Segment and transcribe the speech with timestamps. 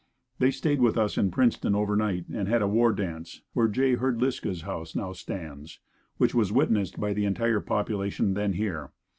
[0.39, 3.95] They stayed with us in Princeton over night and had a war dance where Jay
[3.95, 5.79] Herdliska's house now stands,
[6.17, 8.89] which was witnessed by the entire population then here.